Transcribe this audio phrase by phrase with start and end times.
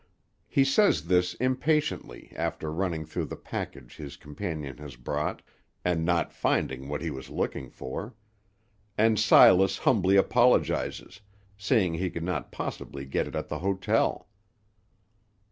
[0.47, 5.43] He says this impatiently after running through the package his companion has brought,
[5.85, 8.15] and not finding what he was looking for;
[8.97, 11.21] and Silas humbly apologizes,
[11.55, 14.27] saying he could not possibly get it at the hotel.